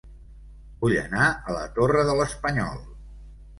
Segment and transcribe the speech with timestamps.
[0.85, 2.83] Vull anar a La Torre de l'Espanyol